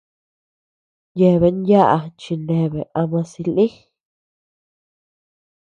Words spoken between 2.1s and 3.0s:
chineabea